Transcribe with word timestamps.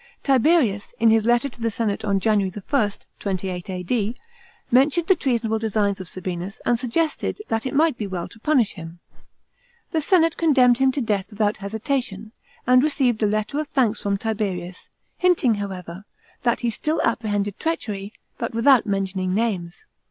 Tiberius, 0.23 0.95
in 0.99 1.11
his 1.11 1.27
letter 1.27 1.47
to 1.47 1.61
the 1.61 1.69
senate 1.69 2.03
on 2.03 2.19
January 2.19 2.49
1st 2.49 3.05
(28 3.19 3.69
A,D.), 3.69 4.15
mentioned 4.71 5.05
the 5.05 5.15
treasonable 5.15 5.59
designs 5.59 6.01
ol 6.01 6.05
Sabinus, 6.05 6.59
and 6.65 6.79
suggested 6.79 7.37
that 7.49 7.67
it 7.67 7.75
might 7.75 7.99
be 7.99 8.07
well 8.07 8.27
to 8.27 8.39
punish 8.39 8.73
him. 8.73 8.97
The 9.91 10.01
senate 10.01 10.37
condemned 10.37 10.79
him 10.79 10.91
to 10.93 11.01
death 11.01 11.29
without 11.29 11.57
hesitation 11.57 12.31
and 12.65 12.81
received 12.81 13.21
a 13.21 13.27
letter 13.27 13.59
of 13.59 13.67
thanks 13.67 13.99
from 14.01 14.17
Tiberius, 14.17 14.89
hinting, 15.19 15.53
however, 15.61 16.05
that 16.41 16.61
he 16.61 16.71
still 16.71 16.99
apprehended 17.03 17.59
treachery, 17.59 18.11
but 18.39 18.55
without 18.55 18.87
mentioning 18.87 19.35
names. 19.35 19.85